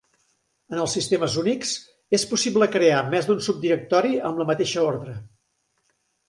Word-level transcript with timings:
En 0.75 0.79
els 0.83 0.93
sistemes 0.97 1.35
Unix, 1.41 1.73
és 2.19 2.25
possible 2.31 2.69
crear 2.77 3.03
més 3.11 3.29
d'un 3.29 3.45
subdirectori 3.49 4.15
amb 4.31 4.43
la 4.45 4.49
mateixa 4.53 4.87
ordre. 4.89 5.15